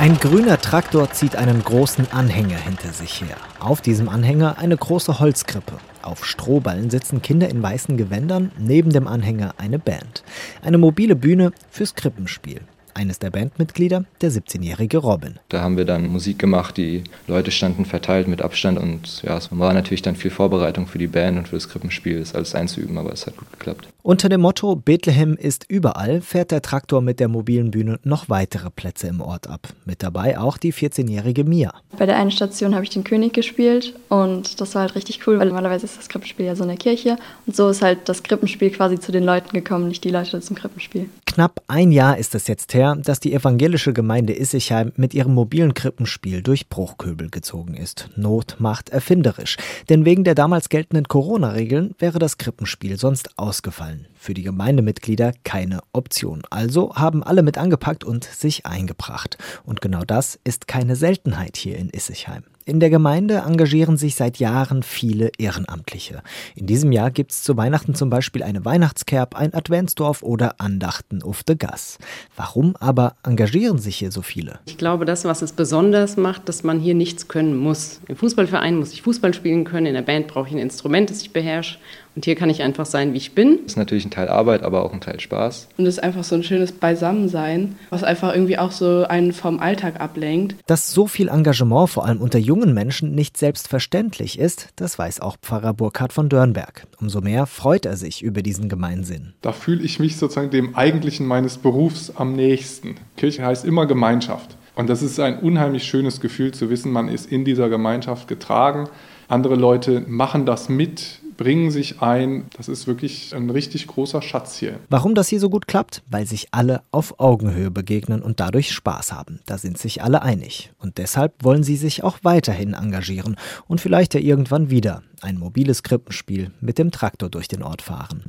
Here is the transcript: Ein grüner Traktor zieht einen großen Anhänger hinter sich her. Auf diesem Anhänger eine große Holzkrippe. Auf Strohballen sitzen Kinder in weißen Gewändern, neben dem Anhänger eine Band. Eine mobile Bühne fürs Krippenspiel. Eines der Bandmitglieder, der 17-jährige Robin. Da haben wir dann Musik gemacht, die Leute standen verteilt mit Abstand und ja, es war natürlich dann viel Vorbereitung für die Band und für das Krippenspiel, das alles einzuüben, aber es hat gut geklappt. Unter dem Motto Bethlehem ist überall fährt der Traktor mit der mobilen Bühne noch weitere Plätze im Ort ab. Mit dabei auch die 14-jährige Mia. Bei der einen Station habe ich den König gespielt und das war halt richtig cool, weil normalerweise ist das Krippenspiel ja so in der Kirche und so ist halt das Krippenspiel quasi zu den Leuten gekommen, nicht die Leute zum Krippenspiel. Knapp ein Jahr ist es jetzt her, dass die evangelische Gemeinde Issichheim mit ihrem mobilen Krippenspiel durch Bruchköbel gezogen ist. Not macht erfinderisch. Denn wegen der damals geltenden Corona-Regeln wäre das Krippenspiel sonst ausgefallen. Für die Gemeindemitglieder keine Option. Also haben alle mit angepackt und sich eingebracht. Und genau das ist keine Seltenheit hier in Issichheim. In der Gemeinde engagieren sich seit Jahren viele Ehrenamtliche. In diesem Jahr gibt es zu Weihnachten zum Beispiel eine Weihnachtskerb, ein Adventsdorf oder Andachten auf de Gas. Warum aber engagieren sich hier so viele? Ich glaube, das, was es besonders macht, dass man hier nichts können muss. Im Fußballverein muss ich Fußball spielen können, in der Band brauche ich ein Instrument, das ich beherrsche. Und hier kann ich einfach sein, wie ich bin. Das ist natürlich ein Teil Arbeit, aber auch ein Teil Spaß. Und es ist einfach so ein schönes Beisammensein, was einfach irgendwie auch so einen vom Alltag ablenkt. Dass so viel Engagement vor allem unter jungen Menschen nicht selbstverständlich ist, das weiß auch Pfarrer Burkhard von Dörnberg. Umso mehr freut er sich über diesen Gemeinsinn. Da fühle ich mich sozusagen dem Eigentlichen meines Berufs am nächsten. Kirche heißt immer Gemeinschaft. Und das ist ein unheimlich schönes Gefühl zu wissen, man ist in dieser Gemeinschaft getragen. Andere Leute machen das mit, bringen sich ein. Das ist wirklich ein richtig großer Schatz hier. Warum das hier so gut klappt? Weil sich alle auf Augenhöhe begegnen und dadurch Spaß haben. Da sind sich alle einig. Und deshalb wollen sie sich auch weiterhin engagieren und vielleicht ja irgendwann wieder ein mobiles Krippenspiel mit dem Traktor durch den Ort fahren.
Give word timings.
Ein 0.00 0.16
grüner 0.16 0.58
Traktor 0.58 1.12
zieht 1.12 1.36
einen 1.36 1.62
großen 1.62 2.10
Anhänger 2.10 2.56
hinter 2.56 2.90
sich 2.90 3.20
her. 3.20 3.36
Auf 3.58 3.82
diesem 3.82 4.08
Anhänger 4.08 4.56
eine 4.56 4.74
große 4.74 5.20
Holzkrippe. 5.20 5.74
Auf 6.00 6.24
Strohballen 6.24 6.88
sitzen 6.88 7.20
Kinder 7.20 7.50
in 7.50 7.62
weißen 7.62 7.98
Gewändern, 7.98 8.50
neben 8.58 8.94
dem 8.94 9.06
Anhänger 9.06 9.56
eine 9.58 9.78
Band. 9.78 10.24
Eine 10.62 10.78
mobile 10.78 11.16
Bühne 11.16 11.52
fürs 11.70 11.94
Krippenspiel. 11.94 12.62
Eines 12.94 13.18
der 13.18 13.30
Bandmitglieder, 13.30 14.04
der 14.20 14.30
17-jährige 14.30 14.98
Robin. 14.98 15.38
Da 15.48 15.60
haben 15.60 15.76
wir 15.76 15.84
dann 15.84 16.08
Musik 16.08 16.38
gemacht, 16.38 16.76
die 16.76 17.04
Leute 17.26 17.50
standen 17.50 17.84
verteilt 17.84 18.28
mit 18.28 18.42
Abstand 18.42 18.78
und 18.78 19.22
ja, 19.22 19.36
es 19.36 19.48
war 19.50 19.72
natürlich 19.72 20.02
dann 20.02 20.16
viel 20.16 20.30
Vorbereitung 20.30 20.86
für 20.86 20.98
die 20.98 21.06
Band 21.06 21.38
und 21.38 21.48
für 21.48 21.56
das 21.56 21.68
Krippenspiel, 21.68 22.20
das 22.20 22.34
alles 22.34 22.54
einzuüben, 22.54 22.98
aber 22.98 23.12
es 23.12 23.26
hat 23.26 23.36
gut 23.36 23.50
geklappt. 23.52 23.88
Unter 24.02 24.30
dem 24.30 24.40
Motto 24.40 24.76
Bethlehem 24.76 25.36
ist 25.36 25.66
überall 25.68 26.22
fährt 26.22 26.52
der 26.52 26.62
Traktor 26.62 27.02
mit 27.02 27.20
der 27.20 27.28
mobilen 27.28 27.70
Bühne 27.70 28.00
noch 28.02 28.30
weitere 28.30 28.70
Plätze 28.70 29.08
im 29.08 29.20
Ort 29.20 29.48
ab. 29.48 29.68
Mit 29.84 30.02
dabei 30.02 30.38
auch 30.38 30.56
die 30.56 30.72
14-jährige 30.72 31.44
Mia. 31.44 31.74
Bei 31.98 32.06
der 32.06 32.16
einen 32.16 32.30
Station 32.30 32.74
habe 32.74 32.84
ich 32.84 32.90
den 32.90 33.04
König 33.04 33.34
gespielt 33.34 33.94
und 34.08 34.60
das 34.60 34.74
war 34.74 34.82
halt 34.82 34.94
richtig 34.94 35.26
cool, 35.26 35.38
weil 35.38 35.48
normalerweise 35.48 35.84
ist 35.84 35.98
das 35.98 36.08
Krippenspiel 36.08 36.46
ja 36.46 36.56
so 36.56 36.62
in 36.62 36.68
der 36.68 36.78
Kirche 36.78 37.18
und 37.46 37.54
so 37.54 37.68
ist 37.68 37.82
halt 37.82 38.08
das 38.08 38.22
Krippenspiel 38.22 38.70
quasi 38.70 38.98
zu 38.98 39.12
den 39.12 39.24
Leuten 39.24 39.50
gekommen, 39.52 39.88
nicht 39.88 40.02
die 40.02 40.10
Leute 40.10 40.40
zum 40.40 40.56
Krippenspiel. 40.56 41.10
Knapp 41.26 41.62
ein 41.68 41.92
Jahr 41.92 42.16
ist 42.16 42.34
es 42.34 42.48
jetzt 42.48 42.72
her, 42.72 42.79
dass 42.80 43.20
die 43.20 43.34
evangelische 43.34 43.92
Gemeinde 43.92 44.32
Issichheim 44.32 44.92
mit 44.96 45.12
ihrem 45.12 45.34
mobilen 45.34 45.74
Krippenspiel 45.74 46.42
durch 46.42 46.68
Bruchköbel 46.68 47.28
gezogen 47.28 47.74
ist. 47.74 48.08
Not 48.16 48.56
macht 48.58 48.88
erfinderisch. 48.88 49.58
Denn 49.90 50.04
wegen 50.04 50.24
der 50.24 50.34
damals 50.34 50.70
geltenden 50.70 51.06
Corona-Regeln 51.06 51.94
wäre 51.98 52.18
das 52.18 52.38
Krippenspiel 52.38 52.98
sonst 52.98 53.38
ausgefallen. 53.38 54.06
Für 54.14 54.32
die 54.32 54.42
Gemeindemitglieder 54.42 55.34
keine 55.44 55.80
Option. 55.92 56.42
Also 56.48 56.94
haben 56.94 57.22
alle 57.22 57.42
mit 57.42 57.58
angepackt 57.58 58.02
und 58.02 58.24
sich 58.24 58.64
eingebracht. 58.64 59.36
Und 59.64 59.82
genau 59.82 60.04
das 60.04 60.38
ist 60.44 60.66
keine 60.66 60.96
Seltenheit 60.96 61.58
hier 61.58 61.76
in 61.76 61.90
Issichheim. 61.90 62.44
In 62.66 62.78
der 62.78 62.90
Gemeinde 62.90 63.42
engagieren 63.46 63.96
sich 63.96 64.16
seit 64.16 64.38
Jahren 64.38 64.82
viele 64.82 65.30
Ehrenamtliche. 65.38 66.22
In 66.54 66.66
diesem 66.66 66.92
Jahr 66.92 67.10
gibt 67.10 67.32
es 67.32 67.42
zu 67.42 67.56
Weihnachten 67.56 67.94
zum 67.94 68.10
Beispiel 68.10 68.42
eine 68.42 68.66
Weihnachtskerb, 68.66 69.34
ein 69.34 69.54
Adventsdorf 69.54 70.22
oder 70.22 70.60
Andachten 70.60 71.22
auf 71.22 71.42
de 71.42 71.56
Gas. 71.56 71.96
Warum 72.36 72.76
aber 72.76 73.14
engagieren 73.22 73.78
sich 73.78 73.96
hier 73.96 74.12
so 74.12 74.20
viele? 74.20 74.60
Ich 74.66 74.76
glaube, 74.76 75.06
das, 75.06 75.24
was 75.24 75.40
es 75.40 75.52
besonders 75.52 76.18
macht, 76.18 76.50
dass 76.50 76.62
man 76.62 76.80
hier 76.80 76.94
nichts 76.94 77.28
können 77.28 77.56
muss. 77.56 78.00
Im 78.08 78.16
Fußballverein 78.16 78.76
muss 78.76 78.92
ich 78.92 79.00
Fußball 79.02 79.32
spielen 79.32 79.64
können, 79.64 79.86
in 79.86 79.94
der 79.94 80.02
Band 80.02 80.26
brauche 80.26 80.48
ich 80.48 80.52
ein 80.52 80.58
Instrument, 80.58 81.08
das 81.08 81.22
ich 81.22 81.32
beherrsche. 81.32 81.78
Und 82.16 82.24
hier 82.24 82.34
kann 82.34 82.50
ich 82.50 82.62
einfach 82.62 82.86
sein, 82.86 83.12
wie 83.12 83.18
ich 83.18 83.34
bin. 83.34 83.60
Das 83.62 83.72
ist 83.72 83.76
natürlich 83.76 84.04
ein 84.04 84.10
Teil 84.10 84.28
Arbeit, 84.28 84.62
aber 84.62 84.84
auch 84.84 84.92
ein 84.92 85.00
Teil 85.00 85.20
Spaß. 85.20 85.68
Und 85.78 85.86
es 85.86 85.96
ist 85.96 86.02
einfach 86.02 86.24
so 86.24 86.34
ein 86.34 86.42
schönes 86.42 86.72
Beisammensein, 86.72 87.76
was 87.90 88.02
einfach 88.02 88.34
irgendwie 88.34 88.58
auch 88.58 88.72
so 88.72 89.04
einen 89.08 89.32
vom 89.32 89.60
Alltag 89.60 90.00
ablenkt. 90.00 90.56
Dass 90.66 90.92
so 90.92 91.06
viel 91.06 91.28
Engagement 91.28 91.88
vor 91.88 92.06
allem 92.06 92.20
unter 92.20 92.38
jungen 92.38 92.74
Menschen 92.74 93.14
nicht 93.14 93.36
selbstverständlich 93.36 94.38
ist, 94.38 94.70
das 94.76 94.98
weiß 94.98 95.20
auch 95.20 95.36
Pfarrer 95.40 95.72
Burkhard 95.72 96.12
von 96.12 96.28
Dörnberg. 96.28 96.86
Umso 97.00 97.20
mehr 97.20 97.46
freut 97.46 97.86
er 97.86 97.96
sich 97.96 98.22
über 98.22 98.42
diesen 98.42 98.68
Gemeinsinn. 98.68 99.34
Da 99.40 99.52
fühle 99.52 99.82
ich 99.82 100.00
mich 100.00 100.16
sozusagen 100.16 100.50
dem 100.50 100.74
Eigentlichen 100.74 101.26
meines 101.26 101.58
Berufs 101.58 102.12
am 102.16 102.34
nächsten. 102.34 102.96
Kirche 103.16 103.44
heißt 103.44 103.64
immer 103.64 103.86
Gemeinschaft. 103.86 104.56
Und 104.74 104.88
das 104.88 105.02
ist 105.02 105.18
ein 105.20 105.38
unheimlich 105.40 105.84
schönes 105.84 106.20
Gefühl 106.20 106.52
zu 106.52 106.70
wissen, 106.70 106.92
man 106.92 107.08
ist 107.08 107.30
in 107.30 107.44
dieser 107.44 107.68
Gemeinschaft 107.68 108.28
getragen. 108.28 108.88
Andere 109.28 109.54
Leute 109.54 110.02
machen 110.06 110.46
das 110.46 110.68
mit, 110.68 111.20
bringen 111.40 111.70
sich 111.70 112.02
ein. 112.02 112.46
Das 112.56 112.68
ist 112.68 112.86
wirklich 112.86 113.34
ein 113.34 113.48
richtig 113.48 113.86
großer 113.86 114.20
Schatz 114.20 114.56
hier. 114.56 114.78
Warum 114.90 115.14
das 115.14 115.28
hier 115.28 115.40
so 115.40 115.48
gut 115.48 115.66
klappt? 115.66 116.02
Weil 116.10 116.26
sich 116.26 116.48
alle 116.50 116.82
auf 116.90 117.18
Augenhöhe 117.18 117.70
begegnen 117.70 118.20
und 118.20 118.40
dadurch 118.40 118.72
Spaß 118.72 119.12
haben. 119.12 119.40
Da 119.46 119.56
sind 119.56 119.78
sich 119.78 120.02
alle 120.02 120.20
einig. 120.20 120.70
Und 120.78 120.98
deshalb 120.98 121.42
wollen 121.42 121.62
sie 121.62 121.76
sich 121.76 122.04
auch 122.04 122.18
weiterhin 122.24 122.74
engagieren 122.74 123.36
und 123.68 123.80
vielleicht 123.80 124.12
ja 124.12 124.20
irgendwann 124.20 124.68
wieder 124.68 125.02
ein 125.22 125.38
mobiles 125.38 125.82
Krippenspiel 125.82 126.50
mit 126.60 126.76
dem 126.76 126.90
Traktor 126.90 127.30
durch 127.30 127.48
den 127.48 127.62
Ort 127.62 127.80
fahren. 127.80 128.24